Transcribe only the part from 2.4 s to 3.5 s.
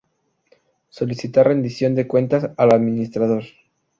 al administrador.